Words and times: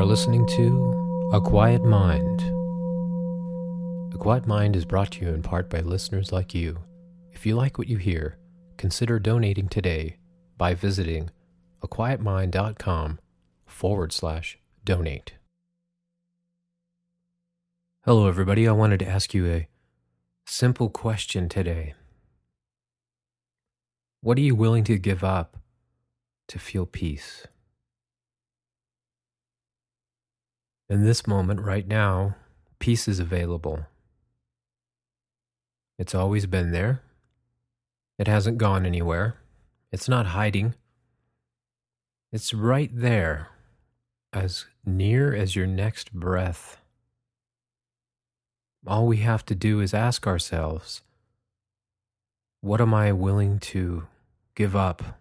are 0.00 0.06
listening 0.06 0.46
to 0.46 1.30
A 1.34 1.42
Quiet 1.42 1.84
Mind. 1.84 2.40
A 4.14 4.16
Quiet 4.16 4.46
Mind 4.46 4.74
is 4.74 4.86
brought 4.86 5.10
to 5.12 5.26
you 5.26 5.28
in 5.28 5.42
part 5.42 5.68
by 5.68 5.80
listeners 5.80 6.32
like 6.32 6.54
you. 6.54 6.78
If 7.32 7.44
you 7.44 7.54
like 7.54 7.76
what 7.76 7.86
you 7.86 7.98
hear, 7.98 8.38
consider 8.78 9.18
donating 9.18 9.68
today 9.68 10.16
by 10.56 10.72
visiting 10.72 11.28
aquietmind.com 11.82 13.18
forward 13.66 14.12
slash 14.14 14.58
donate. 14.86 15.34
Hello, 18.06 18.26
everybody. 18.26 18.66
I 18.66 18.72
wanted 18.72 19.00
to 19.00 19.06
ask 19.08 19.34
you 19.34 19.46
a 19.48 19.68
simple 20.46 20.88
question 20.88 21.46
today. 21.46 21.92
What 24.22 24.38
are 24.38 24.40
you 24.40 24.54
willing 24.54 24.84
to 24.84 24.96
give 24.96 25.22
up 25.22 25.58
to 26.48 26.58
feel 26.58 26.86
peace? 26.86 27.46
In 30.90 31.04
this 31.04 31.24
moment, 31.24 31.60
right 31.60 31.86
now, 31.86 32.34
peace 32.80 33.06
is 33.06 33.20
available. 33.20 33.86
It's 36.00 36.16
always 36.16 36.46
been 36.46 36.72
there. 36.72 37.02
It 38.18 38.26
hasn't 38.26 38.58
gone 38.58 38.84
anywhere. 38.84 39.36
It's 39.92 40.08
not 40.08 40.26
hiding. 40.26 40.74
It's 42.32 42.52
right 42.52 42.90
there, 42.92 43.50
as 44.32 44.66
near 44.84 45.32
as 45.32 45.54
your 45.54 45.68
next 45.68 46.12
breath. 46.12 46.78
All 48.84 49.06
we 49.06 49.18
have 49.18 49.46
to 49.46 49.54
do 49.54 49.78
is 49.78 49.94
ask 49.94 50.26
ourselves 50.26 51.02
what 52.62 52.80
am 52.80 52.92
I 52.92 53.12
willing 53.12 53.60
to 53.60 54.08
give 54.56 54.74
up 54.74 55.20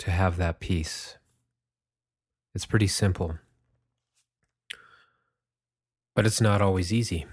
to 0.00 0.10
have 0.10 0.36
that 0.36 0.60
peace? 0.60 1.16
It's 2.54 2.66
pretty 2.66 2.88
simple. 2.88 3.38
But 6.14 6.26
it's 6.26 6.40
not 6.40 6.60
always 6.60 6.92
easy. 6.92 7.26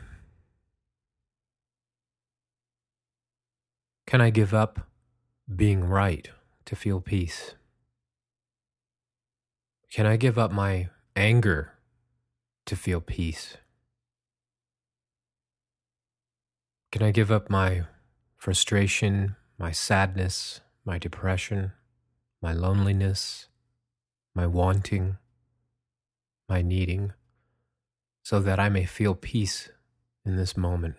Can 4.08 4.22
I 4.22 4.30
give 4.30 4.54
up 4.54 4.88
being 5.54 5.84
right 5.84 6.30
to 6.66 6.76
feel 6.76 7.02
peace? 7.02 7.56
Can 9.92 10.06
I 10.06 10.18
give 10.18 10.38
up 10.38 10.52
my 10.52 10.90
anger 11.16 11.74
to 12.66 12.76
feel 12.76 13.02
peace? 13.02 13.58
Can 16.92 17.04
I 17.04 17.12
give 17.12 17.32
up 17.32 17.50
my 17.50 17.84
frustration, 18.38 19.36
my 19.60 19.72
sadness, 19.72 20.62
my 20.86 20.98
depression, 20.98 21.74
my 22.42 22.54
loneliness, 22.54 23.48
my 24.34 24.48
wanting, 24.48 25.18
my 26.48 26.62
needing, 26.62 27.14
so 28.30 28.40
that 28.40 28.60
I 28.60 28.70
may 28.70 28.86
feel 28.86 29.16
peace 29.16 29.70
in 30.24 30.36
this 30.36 30.56
moment? 30.56 30.98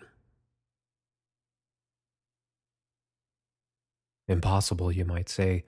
Impossible, 4.27 4.91
you 4.91 5.05
might 5.05 5.29
say. 5.29 5.63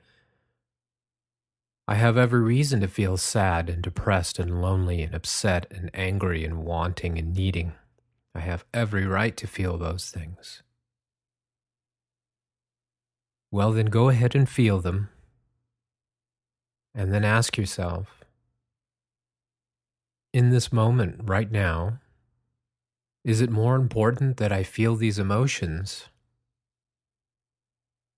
I 1.87 1.95
have 1.95 2.17
every 2.17 2.41
reason 2.41 2.81
to 2.81 2.89
feel 2.89 3.15
sad 3.15 3.69
and 3.69 3.81
depressed 3.81 4.39
and 4.39 4.61
lonely 4.61 5.03
and 5.03 5.15
upset 5.15 5.65
and 5.71 5.89
angry 5.93 6.43
and 6.43 6.65
wanting 6.65 7.17
and 7.17 7.33
needing. 7.33 7.71
I 8.35 8.41
have 8.41 8.65
every 8.73 9.05
right 9.05 9.37
to 9.37 9.47
feel 9.47 9.77
those 9.77 10.11
things. 10.11 10.63
Well, 13.51 13.71
then 13.71 13.85
go 13.85 14.09
ahead 14.09 14.35
and 14.35 14.49
feel 14.49 14.81
them. 14.81 15.07
And 16.93 17.13
then 17.13 17.23
ask 17.23 17.57
yourself 17.57 18.22
in 20.33 20.49
this 20.49 20.73
moment, 20.73 21.21
right 21.23 21.51
now, 21.51 21.99
is 23.23 23.39
it 23.39 23.49
more 23.49 23.75
important 23.75 24.37
that 24.37 24.51
I 24.51 24.63
feel 24.63 24.95
these 24.95 25.19
emotions? 25.19 26.09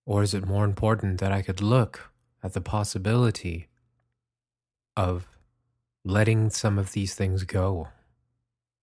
Or 0.05 0.23
is 0.23 0.33
it 0.33 0.47
more 0.47 0.65
important 0.65 1.19
that 1.19 1.31
I 1.31 1.41
could 1.41 1.61
look 1.61 2.09
at 2.41 2.53
the 2.53 2.61
possibility 2.61 3.67
of 4.95 5.27
letting 6.03 6.49
some 6.49 6.77
of 6.77 6.93
these 6.93 7.15
things 7.15 7.43
go 7.43 7.89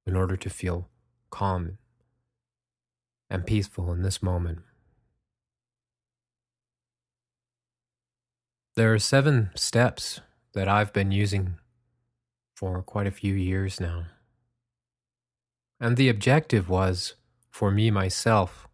in 0.06 0.16
order 0.16 0.36
to 0.36 0.50
feel 0.50 0.88
calm 1.30 1.78
and 3.30 3.46
peaceful 3.46 3.92
in 3.92 4.02
this 4.02 4.22
moment. 4.22 4.60
There 8.74 8.92
are 8.92 8.98
seven 8.98 9.50
steps 9.54 10.20
that 10.54 10.68
I've 10.68 10.92
been 10.92 11.12
using 11.12 11.54
for 12.62 12.80
quite 12.80 13.08
a 13.08 13.10
few 13.10 13.34
years 13.34 13.80
now. 13.80 14.04
And 15.80 15.96
the 15.96 16.08
objective 16.08 16.68
was 16.68 17.14
for 17.50 17.72
me 17.72 17.90
myself 17.90 18.68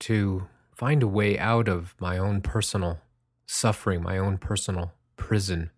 to 0.00 0.48
find 0.74 1.02
a 1.02 1.06
way 1.06 1.38
out 1.38 1.68
of 1.68 1.94
my 2.00 2.16
own 2.16 2.40
personal 2.40 3.00
suffering, 3.44 4.02
my 4.02 4.16
own 4.16 4.38
personal 4.38 4.94
prison. 5.18 5.68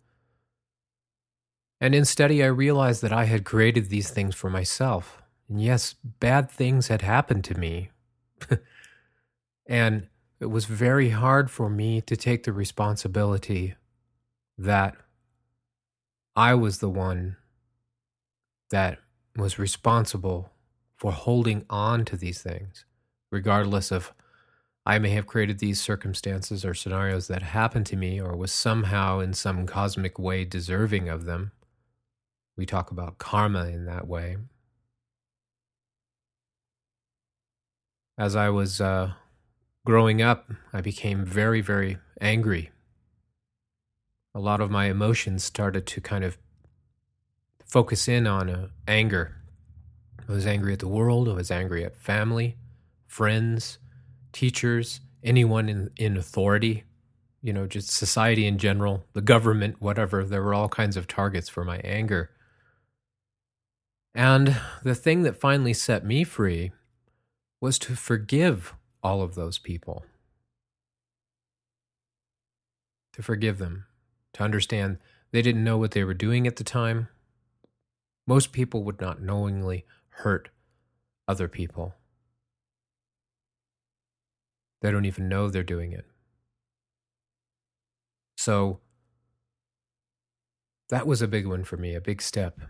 And 1.81 1.97
in 1.97 2.05
study, 2.05 2.45
I 2.45 2.47
realized 2.47 3.03
that 3.03 3.13
I 3.13 3.25
had 3.25 3.45
created 3.45 3.89
these 3.89 4.11
things 4.11 4.37
for 4.37 4.49
myself. 4.49 5.21
And 5.49 5.61
yes, 5.61 5.97
bad 6.21 6.49
things 6.49 6.87
had 6.87 7.03
happened 7.03 7.43
to 7.47 7.59
me. 7.59 7.91
and 9.67 10.07
it 10.39 10.47
was 10.47 10.67
very 10.67 11.09
hard 11.09 11.51
for 11.51 11.69
me 11.69 12.01
to 12.03 12.17
take 12.17 12.45
the 12.45 12.53
responsibility 12.53 13.75
that 14.57 14.95
I 16.39 16.55
was 16.55 16.79
the 16.79 16.89
one 16.89 17.37
that 18.71 18.99
was 19.37 19.59
responsible 19.59 20.53
for 20.97 21.11
holding 21.11 21.65
on 21.69 22.05
to 22.05 22.17
these 22.17 22.41
things, 22.41 22.85
regardless 23.33 23.91
of 23.91 24.13
I 24.87 25.01
may 25.01 25.11
have 25.11 25.27
created 25.27 25.59
these 25.59 25.81
circumstances 25.81 26.65
or 26.65 26.75
scenarios 26.75 27.27
that 27.27 27.43
happened 27.43 27.87
to 27.87 27.97
me 27.97 28.21
or 28.21 28.37
was 28.37 28.53
somehow 28.53 29.19
in 29.19 29.35
some 29.35 29.67
cosmic 29.67 30.17
way 30.17 30.45
deserving 30.45 31.09
of 31.09 31.25
them. 31.25 31.51
We 32.57 32.67
talk 32.67 32.93
about 32.93 33.19
karma 33.19 33.67
in 33.67 33.87
that 33.87 34.07
way. 34.07 34.37
as 38.19 38.35
I 38.35 38.51
was 38.51 38.81
uh, 38.81 39.13
growing 39.87 40.21
up, 40.21 40.51
I 40.73 40.81
became 40.81 41.25
very, 41.25 41.61
very 41.61 41.99
angry. 42.21 42.71
A 44.39 44.41
lot 44.41 44.61
of 44.61 44.71
my 44.71 44.85
emotions 44.85 45.43
started 45.43 45.85
to 45.89 46.01
kind 46.01 46.23
of 46.23 46.39
focus 47.67 48.07
in 48.07 48.25
on 48.29 48.49
uh, 48.49 48.69
anger. 48.87 49.35
I 50.29 50.31
was 50.31 50.47
angry 50.47 50.73
at 50.73 50.79
the 50.79 50.87
world, 50.87 51.29
I 51.29 51.33
was 51.33 51.51
angry 51.51 51.85
at 51.85 51.97
family, 51.97 52.57
friends, 53.09 53.79
teachers, 54.31 55.01
anyone 55.25 55.69
in, 55.69 55.91
in 55.97 56.17
authority, 56.17 56.85
you 57.43 57.53
know, 57.53 57.67
just 57.67 57.91
society 57.91 58.47
in 58.47 58.59
general, 58.59 59.05
the 59.13 59.21
government, 59.21 59.83
whatever. 59.83 60.23
There 60.25 60.45
were 60.45 60.55
all 60.55 60.69
kinds 60.69 60.97
of 60.97 61.09
targets 61.09 61.49
for 61.49 61.65
my 61.65 61.79
anger. 61.79 62.31
And 64.15 64.57
the 64.85 64.95
thing 64.95 65.25
that 65.25 65.41
finally 65.41 65.75
set 65.75 66.05
me 66.05 66.23
free 66.23 66.71
was 67.61 67.77
to 67.81 67.97
forgive 67.97 68.73
all 69.03 69.21
of 69.21 69.35
those 69.35 69.59
people. 69.59 70.07
To 73.15 73.23
forgive 73.25 73.59
them, 73.59 73.87
to 74.35 74.43
understand 74.43 74.99
they 75.33 75.43
didn't 75.43 75.65
know 75.65 75.79
what 75.79 75.93
they 75.93 76.05
were 76.05 76.15
doing 76.15 76.47
at 76.47 76.57
the 76.57 76.65
time. 76.65 77.09
Most 78.27 78.53
people 78.53 78.85
would 78.85 79.01
not 79.01 79.23
knowingly 79.23 79.85
hurt 80.11 80.51
other 81.27 81.49
people. 81.49 81.95
They 84.81 84.91
don't 84.91 85.05
even 85.05 85.29
know 85.29 85.49
they're 85.49 85.63
doing 85.63 85.93
it. 85.93 86.05
So, 88.37 88.81
that 90.91 91.07
was 91.07 91.21
a 91.21 91.29
big 91.29 91.47
one 91.47 91.65
for 91.65 91.77
me, 91.77 91.95
a 91.95 92.01
big 92.01 92.23
step. 92.23 92.61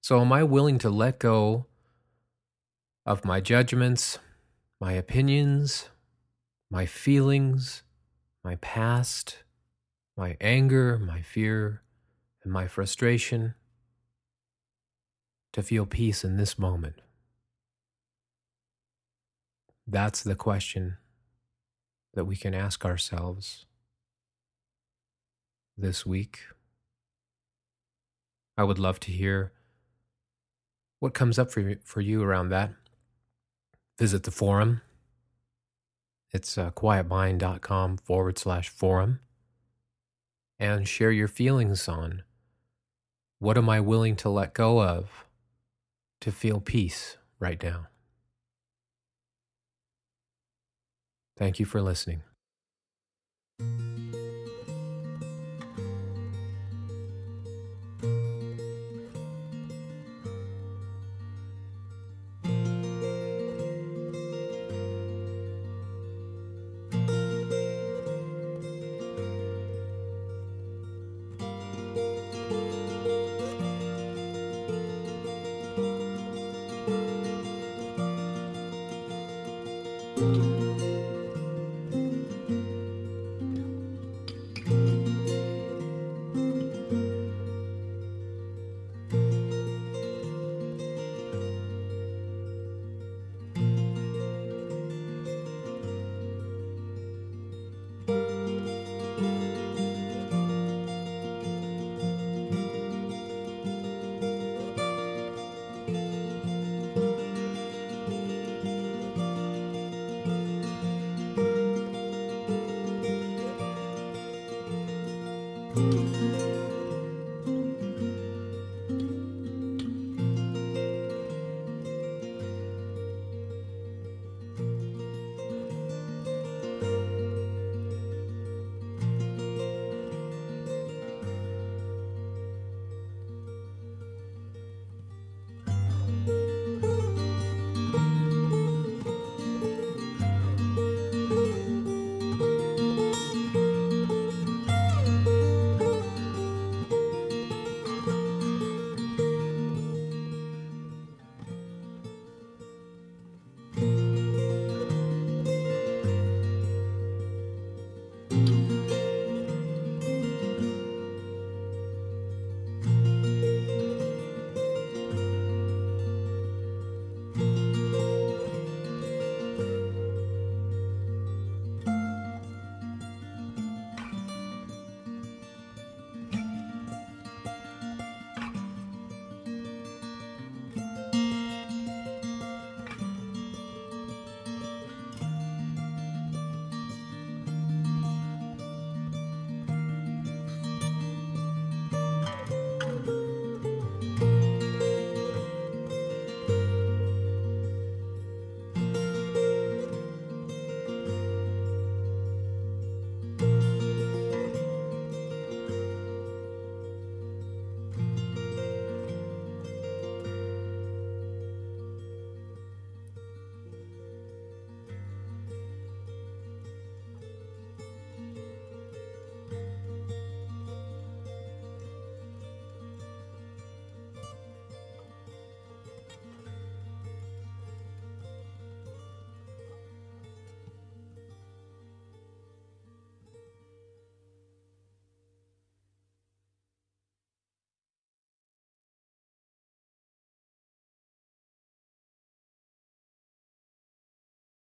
So, 0.00 0.20
am 0.20 0.32
I 0.32 0.42
willing 0.42 0.78
to 0.78 0.90
let 0.90 1.18
go 1.18 1.66
of 3.04 3.24
my 3.24 3.40
judgments, 3.40 4.18
my 4.80 4.92
opinions, 4.92 5.90
my 6.70 6.86
feelings, 6.86 7.82
my 8.44 8.56
past, 8.56 9.38
my 10.16 10.36
anger, 10.40 10.98
my 10.98 11.22
fear, 11.22 11.82
and 12.42 12.52
my 12.52 12.66
frustration 12.66 13.54
to 15.52 15.62
feel 15.62 15.86
peace 15.86 16.24
in 16.24 16.36
this 16.36 16.58
moment? 16.58 16.96
That's 19.86 20.22
the 20.22 20.36
question 20.36 20.98
that 22.14 22.24
we 22.24 22.36
can 22.36 22.54
ask 22.54 22.84
ourselves 22.84 23.66
this 25.76 26.06
week. 26.06 26.40
I 28.56 28.64
would 28.64 28.78
love 28.78 29.00
to 29.00 29.10
hear 29.10 29.52
what 31.00 31.14
comes 31.14 31.38
up 31.38 31.50
for 31.50 31.60
you, 31.60 31.78
for 31.82 32.00
you 32.00 32.22
around 32.22 32.50
that? 32.50 32.70
Visit 33.98 34.22
the 34.22 34.30
forum. 34.30 34.82
It's 36.32 36.56
uh, 36.56 36.70
quietmind.com 36.70 37.98
forward 37.98 38.38
slash 38.38 38.68
forum. 38.68 39.20
and 40.58 40.86
share 40.86 41.10
your 41.10 41.26
feelings 41.28 41.88
on 41.88 42.22
what 43.38 43.56
am 43.56 43.70
I 43.70 43.80
willing 43.80 44.14
to 44.16 44.28
let 44.28 44.52
go 44.52 44.82
of 44.82 45.24
to 46.20 46.30
feel 46.30 46.60
peace 46.60 47.16
right 47.38 47.62
now. 47.62 47.86
Thank 51.38 51.58
you 51.58 51.64
for 51.64 51.80
listening. 51.80 52.22
Música 80.20 80.89
Música 115.74 116.39